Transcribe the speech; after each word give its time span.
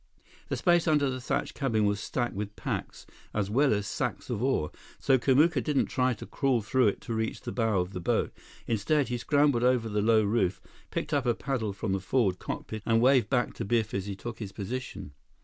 The 0.47 0.55
space 0.57 0.87
under 0.87 1.11
the 1.11 1.21
thatched 1.21 1.53
cabin 1.53 1.85
was 1.85 1.99
stacked 1.99 2.33
with 2.33 2.55
packs 2.55 3.05
as 3.35 3.51
well 3.51 3.71
as 3.71 3.85
sacks 3.85 4.31
of 4.31 4.41
ore, 4.41 4.71
so 4.97 5.19
Kamuka 5.19 5.63
didn't 5.63 5.85
try 5.85 6.15
to 6.15 6.25
crawl 6.25 6.63
through 6.63 6.87
it 6.87 7.01
to 7.01 7.13
reach 7.13 7.41
the 7.41 7.51
bow 7.51 7.79
of 7.79 7.93
the 7.93 7.99
boat. 7.99 8.33
Instead, 8.65 9.09
he 9.09 9.19
scrambled 9.19 9.63
over 9.63 9.87
the 9.87 10.01
low 10.01 10.23
roof, 10.23 10.59
picked 10.89 11.13
up 11.13 11.27
a 11.27 11.35
paddle 11.35 11.71
from 11.71 11.91
the 11.93 11.99
forward 11.99 12.39
cockpit, 12.39 12.81
and 12.83 12.99
waved 12.99 13.29
back 13.29 13.53
to 13.53 13.63
Biff 13.63 13.93
as 13.93 14.07
he 14.07 14.15
took 14.15 14.39
his 14.39 14.51
position. 14.51 15.11